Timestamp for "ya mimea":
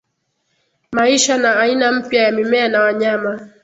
2.23-2.67